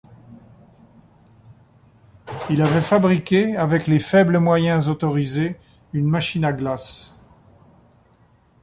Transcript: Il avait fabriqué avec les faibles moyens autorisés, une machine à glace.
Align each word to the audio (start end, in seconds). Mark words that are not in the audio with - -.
Il 2.49 2.63
avait 2.63 2.81
fabriqué 2.81 3.55
avec 3.55 3.85
les 3.85 3.99
faibles 3.99 4.39
moyens 4.39 4.87
autorisés, 4.89 5.59
une 5.93 6.07
machine 6.09 6.43
à 6.43 6.51
glace. 6.53 7.13